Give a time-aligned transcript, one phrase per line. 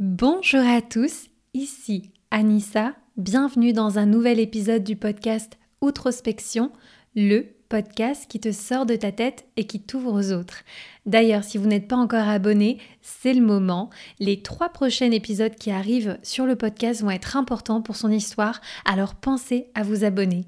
[0.00, 6.70] Bonjour à tous, ici Anissa, bienvenue dans un nouvel épisode du podcast Outrospection,
[7.16, 10.62] le podcast qui te sort de ta tête et qui t'ouvre aux autres.
[11.04, 13.90] D'ailleurs, si vous n'êtes pas encore abonné, c'est le moment.
[14.20, 18.60] Les trois prochains épisodes qui arrivent sur le podcast vont être importants pour son histoire,
[18.84, 20.44] alors pensez à vous abonner.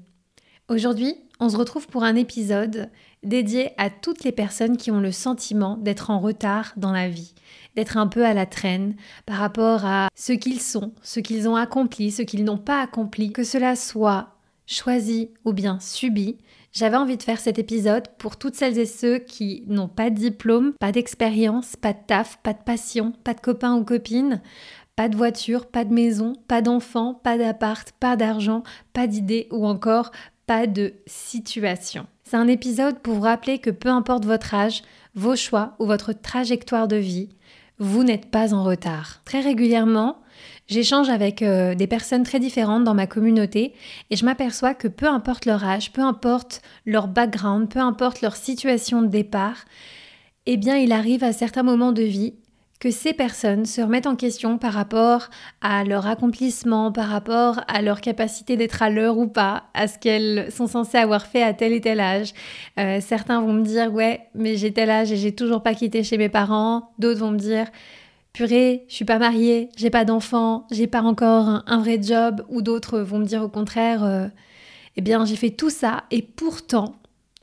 [0.69, 2.89] Aujourd'hui, on se retrouve pour un épisode
[3.23, 7.33] dédié à toutes les personnes qui ont le sentiment d'être en retard dans la vie
[7.75, 8.95] d'être un peu à la traîne
[9.25, 13.31] par rapport à ce qu'ils sont, ce qu'ils ont accompli, ce qu'ils n'ont pas accompli,
[13.31, 14.35] que cela soit
[14.67, 16.37] choisi ou bien subi.
[16.73, 20.15] J'avais envie de faire cet épisode pour toutes celles et ceux qui n'ont pas de
[20.15, 24.41] diplôme, pas d'expérience, pas de taf, pas de passion, pas de copains ou copines,
[24.95, 28.63] pas de voiture, pas de maison, pas d'enfants, pas d'appart, pas d'argent,
[28.93, 30.11] pas d'idées ou encore
[30.67, 32.05] de situation.
[32.23, 34.83] C'est un épisode pour vous rappeler que peu importe votre âge,
[35.15, 37.29] vos choix ou votre trajectoire de vie,
[37.79, 39.21] vous n'êtes pas en retard.
[39.25, 40.19] Très régulièrement,
[40.67, 43.73] j'échange avec euh, des personnes très différentes dans ma communauté
[44.09, 48.35] et je m'aperçois que peu importe leur âge, peu importe leur background, peu importe leur
[48.35, 49.65] situation de départ,
[50.45, 52.35] eh bien il arrive à certains moments de vie
[52.81, 55.29] que ces personnes se remettent en question par rapport
[55.61, 59.99] à leur accomplissement, par rapport à leur capacité d'être à l'heure ou pas, à ce
[59.99, 62.33] qu'elles sont censées avoir fait à tel et tel âge.
[62.79, 66.03] Euh, certains vont me dire ouais, mais j'ai tel âge et j'ai toujours pas quitté
[66.03, 66.91] chez mes parents.
[66.97, 67.67] D'autres vont me dire
[68.33, 72.43] purée, je suis pas mariée, j'ai pas d'enfant, j'ai pas encore un, vrai job.
[72.49, 74.27] Ou d'autres vont me dire au contraire, euh,
[74.95, 76.95] eh bien j'ai fait tout ça et pourtant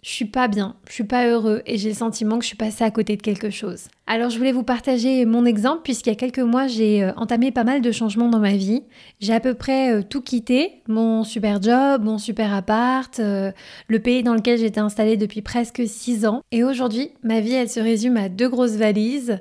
[0.03, 2.57] je suis pas bien, je suis pas heureux et j'ai le sentiment que je suis
[2.57, 3.89] passée à côté de quelque chose.
[4.07, 7.51] Alors je voulais vous partager mon exemple puisqu'il y a quelques mois j'ai euh, entamé
[7.51, 8.85] pas mal de changements dans ma vie.
[9.19, 13.51] J'ai à peu près euh, tout quitté, mon super job, mon super appart, euh,
[13.89, 16.43] le pays dans lequel j'étais installée depuis presque 6 ans.
[16.53, 19.41] Et aujourd'hui ma vie elle se résume à deux grosses valises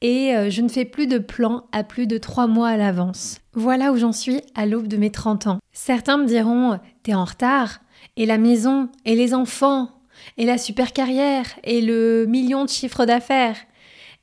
[0.00, 3.38] et je ne fais plus de plans à plus de 3 mois à l'avance.
[3.52, 5.58] Voilà où j'en suis à l'aube de mes 30 ans.
[5.72, 7.80] Certains me diront t'es en retard
[8.16, 9.97] et la maison et les enfants
[10.36, 13.56] et la super carrière et le million de chiffres d'affaires.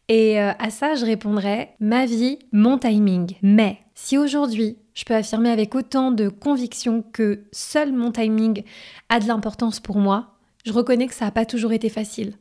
[0.08, 3.36] Et euh, à ça, je répondrais ma vie, mon timing.
[3.42, 8.64] Mais si aujourd'hui, je peux affirmer avec autant de conviction que seul mon timing
[9.10, 12.34] a de l'importance pour moi, je reconnais que ça n'a pas toujours été facile.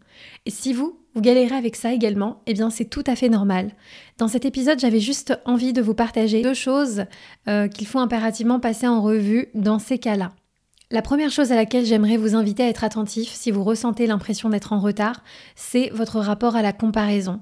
[0.46, 3.72] Et si vous, vous galérez avec ça également, eh bien c'est tout à fait normal.
[4.18, 7.04] Dans cet épisode, j'avais juste envie de vous partager deux choses
[7.48, 10.32] euh, qu'il faut impérativement passer en revue dans ces cas-là.
[10.94, 14.48] La première chose à laquelle j'aimerais vous inviter à être attentif si vous ressentez l'impression
[14.48, 15.24] d'être en retard,
[15.56, 17.40] c'est votre rapport à la comparaison.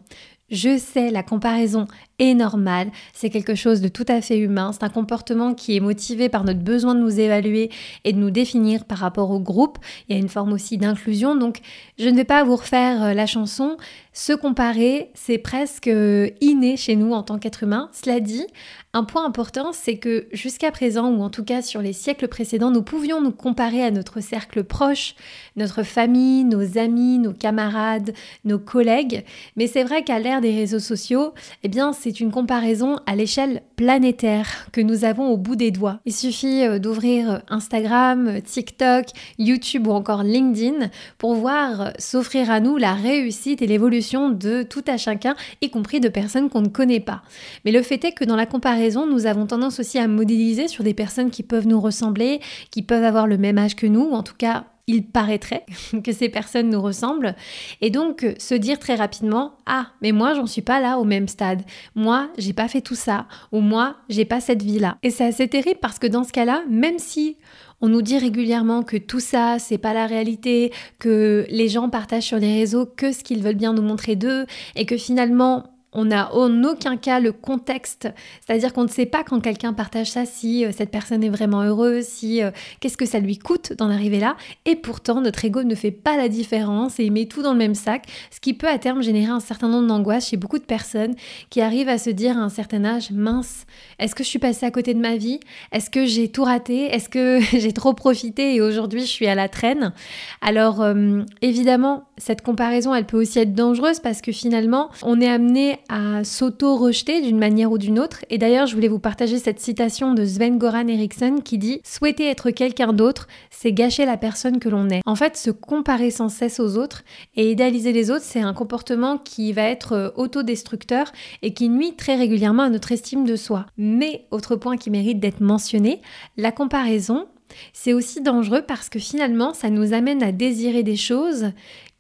[0.49, 1.87] Je sais, la comparaison
[2.23, 5.81] est normale, c'est quelque chose de tout à fait humain, c'est un comportement qui est
[5.81, 7.71] motivé par notre besoin de nous évaluer
[8.05, 9.79] et de nous définir par rapport au groupe.
[10.09, 11.61] Il y a une forme aussi d'inclusion, donc
[11.99, 13.77] je ne vais pas vous refaire euh, la chanson.
[14.13, 17.89] Se comparer, c'est presque euh, inné chez nous en tant qu'être humain.
[17.93, 18.47] Cela dit,
[18.93, 22.71] un point important, c'est que jusqu'à présent, ou en tout cas sur les siècles précédents,
[22.71, 25.15] nous pouvions nous comparer à notre cercle proche,
[25.57, 28.13] notre famille, nos amis, nos camarades,
[28.45, 29.25] nos collègues.
[29.57, 31.33] Mais c'est vrai qu'à l'ère des réseaux sociaux,
[31.63, 36.01] eh bien, c'est une comparaison à l'échelle planétaire que nous avons au bout des doigts.
[36.07, 39.07] Il suffit euh, d'ouvrir Instagram, TikTok,
[39.39, 44.85] YouTube ou encore LinkedIn pour voir s'offrir à nous la réussite et l'évolution de tout
[44.87, 47.23] à chacun, y compris de personnes qu'on ne connaît pas.
[47.65, 50.85] Mais le fait est que dans la comparaison, nous avons tendance aussi à modéliser sur
[50.85, 52.41] des personnes qui peuvent nous ressembler,
[52.71, 55.65] qui peuvent avoir le même âge que nous, ou en tout cas il paraîtrait
[56.05, 57.35] que ces personnes nous ressemblent.
[57.81, 61.29] Et donc, se dire très rapidement, ah, mais moi, j'en suis pas là au même
[61.29, 61.63] stade.
[61.95, 63.27] Moi, j'ai pas fait tout ça.
[63.53, 64.97] Ou moi, j'ai pas cette vie-là.
[65.03, 67.37] Et c'est assez terrible parce que dans ce cas-là, même si
[67.81, 72.27] on nous dit régulièrement que tout ça, c'est pas la réalité, que les gens partagent
[72.27, 76.07] sur les réseaux que ce qu'ils veulent bien nous montrer d'eux, et que finalement, on
[76.07, 78.09] n'a en aucun cas le contexte,
[78.41, 81.63] c'est-à-dire qu'on ne sait pas quand quelqu'un partage ça si euh, cette personne est vraiment
[81.63, 84.37] heureuse, si euh, qu'est-ce que ça lui coûte d'en arriver là.
[84.65, 87.75] Et pourtant, notre ego ne fait pas la différence et met tout dans le même
[87.75, 91.15] sac, ce qui peut à terme générer un certain nombre d'angoisses chez beaucoup de personnes
[91.51, 93.67] qui arrivent à se dire à un certain âge, mince,
[93.99, 95.41] est-ce que je suis passée à côté de ma vie?
[95.73, 96.85] Est-ce que j'ai tout raté?
[96.87, 99.93] Est-ce que j'ai trop profité et aujourd'hui je suis à la traîne?
[100.41, 105.29] Alors euh, évidemment, cette comparaison, elle peut aussi être dangereuse parce que finalement, on est
[105.29, 108.25] amené à s'auto-rejeter d'une manière ou d'une autre.
[108.31, 112.29] Et d'ailleurs, je voulais vous partager cette citation de Sven Goran Eriksson qui dit Souhaiter
[112.29, 115.03] être quelqu'un d'autre, c'est gâcher la personne que l'on est.
[115.07, 117.03] En fait, se comparer sans cesse aux autres
[117.37, 121.13] et idéaliser les autres, c'est un comportement qui va être euh, autodestructeur
[121.43, 123.67] et qui nuit très régulièrement à notre estime de soi.
[123.77, 126.03] Mais, autre point qui mérite d'être mentionné,
[126.37, 127.27] la comparaison,
[127.73, 131.53] c'est aussi dangereux parce que finalement, ça nous amène à désirer des choses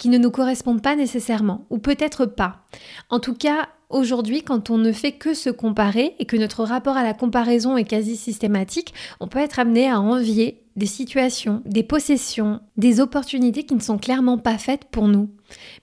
[0.02, 2.64] qui ne nous correspondent pas nécessairement, ou peut-être pas.
[3.08, 6.96] En tout cas, aujourd'hui, quand on ne fait que se comparer et que notre rapport
[6.96, 11.84] à la comparaison est quasi systématique, on peut être amené à envier des situations, des
[11.84, 15.30] possessions, des opportunités qui ne sont clairement pas faites pour nous.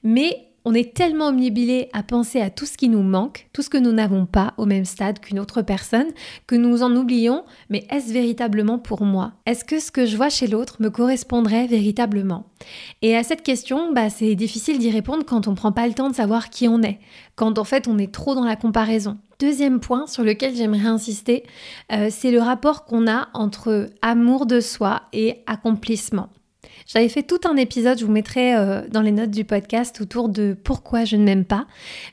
[0.03, 3.71] Mais on est tellement omnibilé à penser à tout ce qui nous manque, tout ce
[3.71, 6.05] que nous n'avons pas au même stade qu'une autre personne,
[6.45, 9.31] que nous en oublions, mais est-ce véritablement pour moi?
[9.47, 12.45] Est-ce que ce que je vois chez l'autre me correspondrait véritablement?
[13.01, 15.95] Et à cette question, bah, c'est difficile d'y répondre quand on ne prend pas le
[15.95, 16.99] temps de savoir qui on est,
[17.35, 19.17] quand en fait on est trop dans la comparaison.
[19.39, 21.45] Deuxième point sur lequel j'aimerais insister,
[21.91, 26.29] euh, c'est le rapport qu'on a entre amour de soi et accomplissement.
[26.91, 30.27] J'avais fait tout un épisode, je vous mettrai euh, dans les notes du podcast autour
[30.27, 31.67] de pourquoi je ne m'aime pas.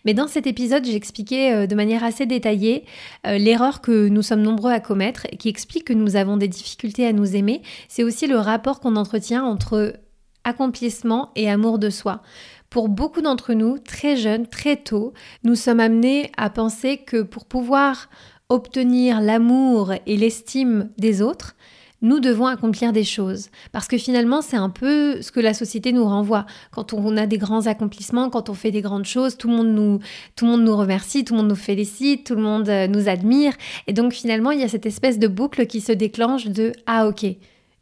[0.04, 2.84] Mais dans cet épisode, j'expliquais euh, de manière assez détaillée
[3.26, 6.46] euh, l'erreur que nous sommes nombreux à commettre et qui explique que nous avons des
[6.46, 7.62] difficultés à nous aimer.
[7.88, 9.94] C'est aussi le rapport qu'on entretient entre
[10.44, 12.20] accomplissement et amour de soi.
[12.68, 17.46] Pour beaucoup d'entre nous, très jeunes, très tôt, nous sommes amenés à penser que pour
[17.46, 18.10] pouvoir
[18.50, 21.56] obtenir l'amour et l'estime des autres,
[22.02, 23.48] nous devons accomplir des choses.
[23.72, 26.46] Parce que finalement, c'est un peu ce que la société nous renvoie.
[26.70, 29.68] Quand on a des grands accomplissements, quand on fait des grandes choses, tout le monde
[29.68, 29.98] nous,
[30.34, 33.08] tout le monde nous remercie, tout le monde nous félicite, tout le monde euh, nous
[33.08, 33.52] admire.
[33.86, 37.06] Et donc finalement, il y a cette espèce de boucle qui se déclenche de⁇ Ah
[37.06, 37.24] ok,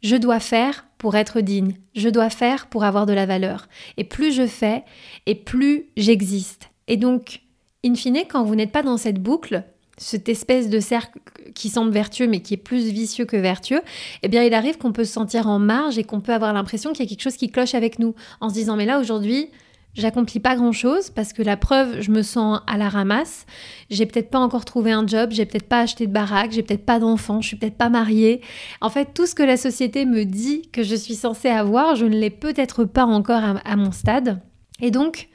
[0.01, 3.67] je dois faire pour être digne, je dois faire pour avoir de la valeur.
[3.97, 4.83] Et plus je fais,
[5.25, 6.69] et plus j'existe.
[6.87, 7.41] Et donc,
[7.85, 9.63] in fine, quand vous n'êtes pas dans cette boucle,
[9.97, 11.19] cette espèce de cercle
[11.53, 13.81] qui semble vertueux mais qui est plus vicieux que vertueux,
[14.23, 16.91] eh bien il arrive qu'on peut se sentir en marge et qu'on peut avoir l'impression
[16.91, 19.49] qu'il y a quelque chose qui cloche avec nous en se disant mais là aujourd'hui
[19.93, 23.45] j'accomplis pas grand chose parce que la preuve je me sens à la ramasse,
[23.89, 26.85] j'ai peut-être pas encore trouvé un job, j'ai peut-être pas acheté de baraque, j'ai peut-être
[26.85, 28.41] pas d'enfant, je suis peut-être pas mariée.
[28.81, 32.05] En fait tout ce que la société me dit que je suis censée avoir, je
[32.05, 34.41] ne l'ai peut-être pas encore à mon stade.
[34.81, 35.29] Et donc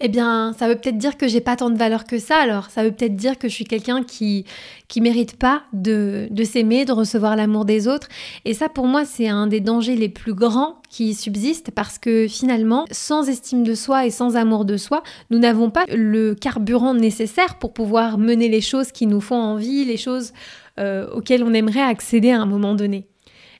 [0.00, 2.36] eh bien, ça veut peut-être dire que j'ai pas tant de valeur que ça.
[2.36, 4.44] Alors, ça veut peut-être dire que je suis quelqu'un qui
[4.86, 8.08] qui mérite pas de, de s'aimer, de recevoir l'amour des autres.
[8.44, 12.26] Et ça, pour moi, c'est un des dangers les plus grands qui subsistent parce que
[12.28, 16.94] finalement, sans estime de soi et sans amour de soi, nous n'avons pas le carburant
[16.94, 20.32] nécessaire pour pouvoir mener les choses qui nous font envie, les choses
[20.78, 23.06] euh, auxquelles on aimerait accéder à un moment donné.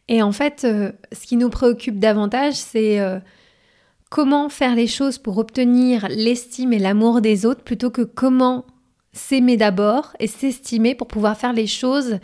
[0.09, 3.19] Et en fait, euh, ce qui nous préoccupe davantage, c'est euh,
[4.09, 8.65] comment faire les choses pour obtenir l'estime et l'amour des autres plutôt que comment
[9.13, 12.19] s'aimer d'abord et s'estimer pour pouvoir faire les choses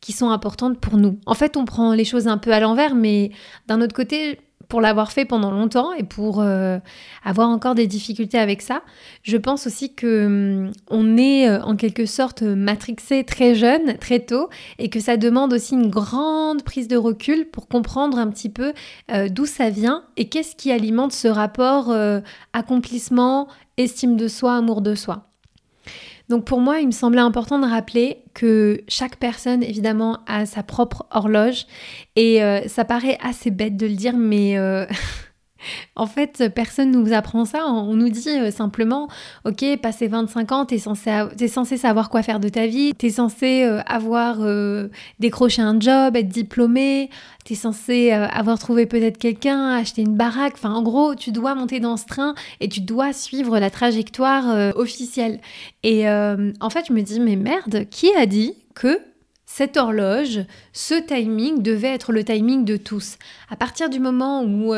[0.00, 1.18] qui sont importantes pour nous.
[1.26, 3.30] En fait, on prend les choses un peu à l'envers, mais
[3.66, 4.38] d'un autre côté,
[4.68, 6.78] pour l'avoir fait pendant longtemps et pour euh,
[7.24, 8.82] avoir encore des difficultés avec ça,
[9.22, 14.20] je pense aussi que hum, on est euh, en quelque sorte matrixé très jeune, très
[14.20, 14.48] tôt,
[14.78, 18.72] et que ça demande aussi une grande prise de recul pour comprendre un petit peu
[19.10, 21.94] euh, d'où ça vient et qu'est-ce qui alimente ce rapport
[22.52, 25.27] accomplissement, estime de soi, amour de soi.
[26.28, 30.62] Donc pour moi, il me semblait important de rappeler que chaque personne, évidemment, a sa
[30.62, 31.66] propre horloge.
[32.16, 34.58] Et euh, ça paraît assez bête de le dire, mais...
[34.58, 34.86] Euh,
[35.96, 37.66] En fait, personne nous apprend ça.
[37.66, 39.08] On nous dit euh, simplement,
[39.44, 43.10] ok, passé 25 ans, t'es censé, es censé savoir quoi faire de ta vie, t'es
[43.10, 44.88] censé euh, avoir euh,
[45.18, 47.10] décroché un job, être diplômé,
[47.44, 50.54] t'es censé avoir trouvé peut-être quelqu'un, acheter une baraque.
[50.54, 54.76] Enfin, en gros, tu dois monter dans ce train et tu dois suivre la trajectoire
[54.76, 55.40] officielle.
[55.82, 59.00] Et en fait, je me dis, mais merde, qui a dit que
[59.46, 60.40] cette horloge,
[60.74, 63.16] ce timing devait être le timing de tous?
[63.48, 64.74] À partir du moment où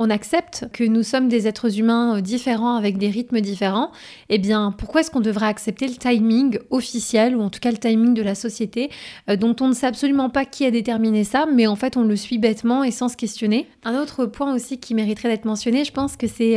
[0.00, 3.92] on accepte que nous sommes des êtres humains euh, différents avec des rythmes différents,
[4.30, 7.76] eh bien pourquoi est-ce qu'on devrait accepter le timing officiel ou en tout cas le
[7.76, 8.90] timing de la société
[9.28, 12.04] euh, dont on ne sait absolument pas qui a déterminé ça, mais en fait on
[12.04, 13.68] le suit bêtement et sans se questionner?
[13.84, 16.56] Un autre point aussi qui mériterait d'être mentionné, je pense que c'est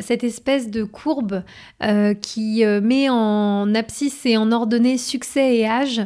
[0.00, 1.42] cette espèce de courbe
[2.22, 6.00] qui met en abscisse et en ordonnée succès et âge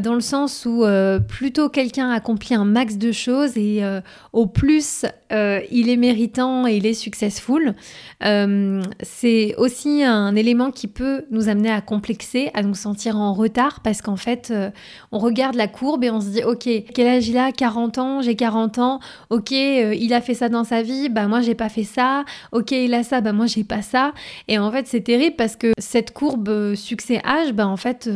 [0.00, 4.00] dans le sens où euh, plutôt quelqu'un accomplit un max de choses et euh,
[4.32, 7.74] au plus euh, il est méritant et il est successful,
[9.02, 13.80] c'est aussi un élément qui peut nous amener à complexer, à nous sentir en retard
[13.80, 14.52] parce qu'en fait
[15.12, 17.52] on regarde la courbe et on se dit ok quel âge il a?
[17.52, 21.42] 40 ans, j'ai 40 ans, ok il a fait ça dans sa vie, bah moi
[21.42, 24.14] j'ai pas fait ça, ok il a ça, bah moi j'ai pas ça.
[24.48, 28.08] Et en fait c'est terrible parce que cette courbe succès-âge, bah en fait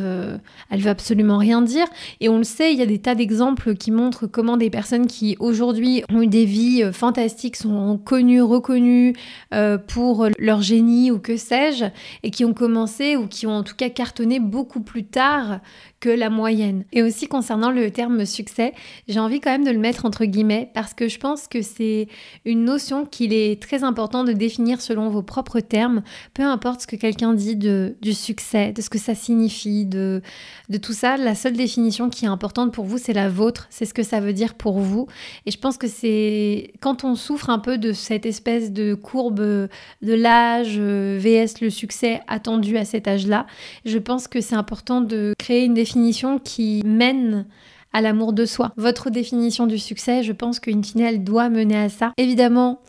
[0.71, 1.87] elle veut absolument rien dire.
[2.21, 5.07] Et on le sait, il y a des tas d'exemples qui montrent comment des personnes
[5.07, 6.93] qui aujourd'hui ont eu des vies euh,
[7.57, 9.15] sont connues, reconnues
[9.55, 11.87] euh, pour leur génie ou que sais-je,
[12.23, 15.61] et qui ont commencé ou qui ont en tout cas cartonné beaucoup plus tard
[16.01, 16.85] que la moyenne.
[16.93, 18.73] Et aussi concernant le terme succès,
[19.09, 22.07] j'ai envie quand même de le mettre entre guillemets parce que je pense que c'est
[22.45, 26.03] une notion qu'il est très important de définir selon vos propres termes,
[26.35, 30.23] peu importe ce que quelqu'un dit de, du succès, de ce que ça signifie, de,
[30.69, 31.17] de tout ça.
[31.17, 34.21] La seule définition qui est importante pour vous, c'est la vôtre, c'est ce que ça
[34.21, 35.09] veut dire pour vous.
[35.47, 39.41] Et je pense que c'est quand on souffre un peu de cette espèce de courbe
[39.41, 39.69] de
[40.03, 43.47] l'âge euh, vs le succès attendu à cet âge-là,
[43.85, 45.88] je pense que c'est important de créer une définition
[46.43, 47.47] qui mène
[47.93, 48.73] à l'amour de soi.
[48.77, 52.13] Votre définition du succès, je pense qu'une fine, elle doit mener à ça.
[52.17, 52.81] Évidemment,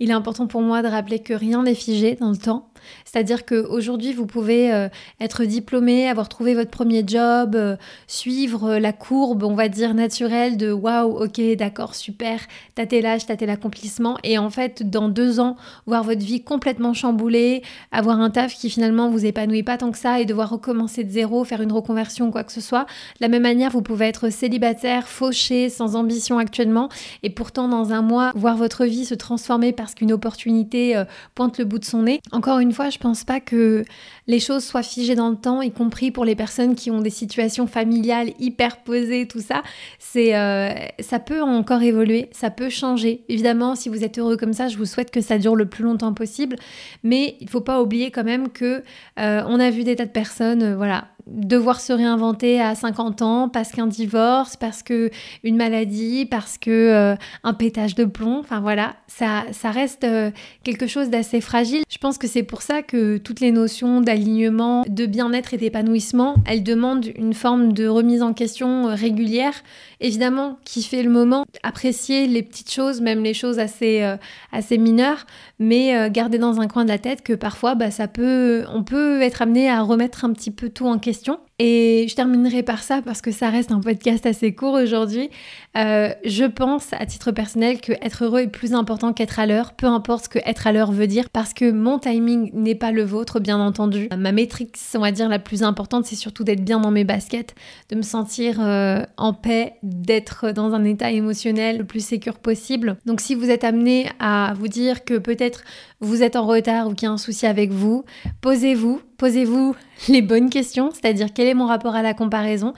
[0.00, 2.67] il est important pour moi de rappeler que rien n'est figé dans le temps.
[3.04, 4.88] C'est-à-dire qu'aujourd'hui, vous pouvez euh,
[5.20, 10.56] être diplômé, avoir trouvé votre premier job, euh, suivre la courbe, on va dire, naturelle
[10.56, 12.40] de waouh, ok, d'accord, super,
[12.74, 14.16] tâter l'âge, tâter l'accomplissement.
[14.24, 15.56] Et en fait, dans deux ans,
[15.86, 19.98] voir votre vie complètement chamboulée, avoir un taf qui finalement vous épanouit pas tant que
[19.98, 22.84] ça et devoir recommencer de zéro, faire une reconversion, quoi que ce soit.
[23.18, 26.88] De la même manière, vous pouvez être célibataire, fauché, sans ambition actuellement,
[27.22, 31.04] et pourtant dans un mois, voir votre vie se transformer parce qu'une opportunité euh,
[31.34, 32.20] pointe le bout de son nez.
[32.32, 33.84] Encore une fois, je pense pas que
[34.26, 37.10] les choses soient figées dans le temps, y compris pour les personnes qui ont des
[37.10, 39.62] situations familiales hyper posées, tout ça.
[39.98, 40.70] C'est, euh,
[41.00, 43.24] ça peut encore évoluer, ça peut changer.
[43.28, 45.84] Évidemment, si vous êtes heureux comme ça, je vous souhaite que ça dure le plus
[45.84, 46.56] longtemps possible.
[47.02, 48.82] Mais il faut pas oublier quand même que
[49.18, 53.22] euh, on a vu des tas de personnes, euh, voilà, devoir se réinventer à 50
[53.22, 55.10] ans parce qu'un divorce, parce que
[55.44, 60.30] une maladie, parce que euh, un pétage de plomb, enfin voilà, ça, ça reste euh,
[60.64, 61.82] quelque chose d'assez fragile.
[61.90, 66.36] Je pense que c'est pour ça que toutes les notions d'alignement, de bien-être et d'épanouissement,
[66.46, 69.54] elles demandent une forme de remise en question euh, régulière.
[70.00, 74.16] Évidemment, kiffer le moment, apprécier les petites choses, même les choses assez,
[74.52, 75.26] assez mineures,
[75.58, 79.20] mais garder dans un coin de la tête que parfois, bah, ça peut, on peut
[79.22, 82.84] être amené à remettre un petit peu tout en question question et je terminerai par
[82.84, 85.28] ça parce que ça reste un podcast assez court aujourd'hui.
[85.76, 89.72] Euh, je pense à titre personnel que être heureux est plus important qu'être à l'heure,
[89.72, 92.92] peu importe ce que être à l'heure veut dire, parce que mon timing n'est pas
[92.92, 94.08] le vôtre, bien entendu.
[94.16, 97.56] Ma métrique, on va dire, la plus importante, c'est surtout d'être bien dans mes baskets,
[97.90, 102.98] de me sentir euh, en paix, d'être dans un état émotionnel le plus sécure possible.
[103.04, 105.64] Donc si vous êtes amené à vous dire que peut-être
[106.00, 108.04] vous êtes en retard ou qu'il y a un souci avec vous,
[108.40, 109.74] posez-vous, posez-vous
[110.08, 112.74] les bonnes questions, c'est-à-dire mon rapport à la comparaison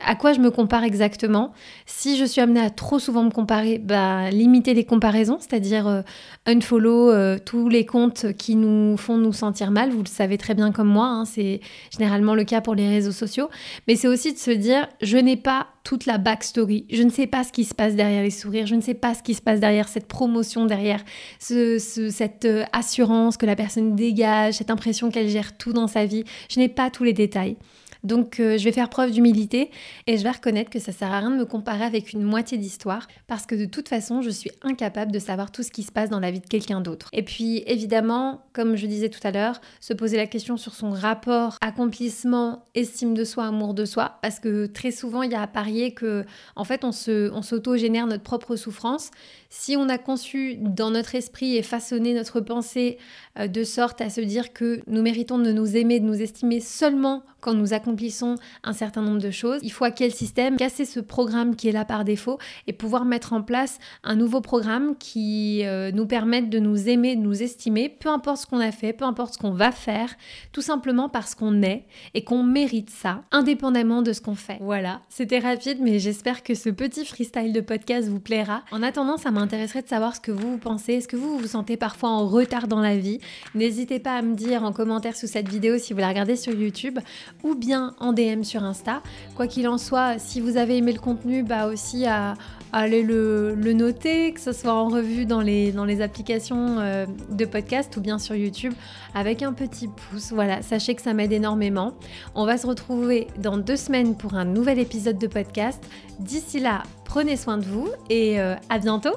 [0.00, 1.52] à quoi je me compare exactement?
[1.86, 6.02] Si je suis amenée à trop souvent me comparer, bah, limiter les comparaisons, c'est-à-dire euh,
[6.46, 9.90] unfollow euh, tous les comptes qui nous font nous sentir mal.
[9.90, 11.60] Vous le savez très bien comme moi, hein, c'est
[11.90, 13.48] généralement le cas pour les réseaux sociaux.
[13.86, 16.84] Mais c'est aussi de se dire, je n'ai pas toute la backstory.
[16.90, 19.14] Je ne sais pas ce qui se passe derrière les sourires, je ne sais pas
[19.14, 21.02] ce qui se passe derrière cette promotion, derrière
[21.38, 26.24] cette euh, assurance que la personne dégage, cette impression qu'elle gère tout dans sa vie.
[26.50, 27.56] Je n'ai pas tous les détails.
[28.04, 29.70] Donc euh, je vais faire preuve d'humilité
[30.06, 32.58] et je vais reconnaître que ça sert à rien de me comparer avec une moitié
[32.58, 35.92] d'histoire parce que de toute façon je suis incapable de savoir tout ce qui se
[35.92, 37.08] passe dans la vie de quelqu'un d'autre.
[37.12, 40.90] Et puis évidemment, comme je disais tout à l'heure, se poser la question sur son
[40.90, 45.42] rapport accomplissement, estime de soi, amour de soi, parce que très souvent il y a
[45.42, 46.24] à parier que
[46.64, 49.10] fait on se, on s'auto-génère notre propre souffrance.
[49.50, 52.98] Si on a conçu dans notre esprit et façonné notre pensée
[53.38, 56.60] euh, de sorte à se dire que nous méritons de nous aimer, de nous estimer
[56.60, 59.60] seulement quand nous accomplissons un certain nombre de choses.
[59.62, 63.06] Il faut à quel système casser ce programme qui est là par défaut et pouvoir
[63.06, 67.42] mettre en place un nouveau programme qui euh, nous permette de nous aimer, de nous
[67.42, 70.14] estimer, peu importe ce qu'on a fait, peu importe ce qu'on va faire,
[70.52, 74.58] tout simplement parce qu'on est et qu'on mérite ça, indépendamment de ce qu'on fait.
[74.60, 78.62] Voilà, c'était rapide, mais j'espère que ce petit freestyle de podcast vous plaira.
[78.72, 80.94] En attendant, ça m'intéresserait de savoir ce que vous, pensez.
[80.94, 83.20] Est-ce que vous vous sentez parfois en retard dans la vie?
[83.54, 86.52] N'hésitez pas à me dire en commentaire sous cette vidéo si vous la regardez sur
[86.52, 86.98] YouTube
[87.42, 89.02] ou bien en DM sur Insta.
[89.36, 92.34] Quoi qu'il en soit, si vous avez aimé le contenu, bah aussi à,
[92.72, 97.44] aller le, noter, que ce soit en revue dans les, dans les applications euh, de
[97.44, 98.72] podcast ou bien sur YouTube
[99.14, 100.32] avec un petit pouce.
[100.32, 101.94] Voilà, sachez que ça m'aide énormément.
[102.34, 105.82] On va se retrouver dans deux semaines pour un nouvel épisode de podcast.
[106.20, 109.16] D'ici là, prenez soin de vous et euh, à bientôt.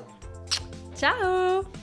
[0.95, 1.80] Ciao